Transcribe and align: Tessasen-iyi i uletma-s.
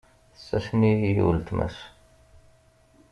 Tessasen-iyi 0.33 1.09
i 1.19 1.21
uletma-s. 1.27 1.77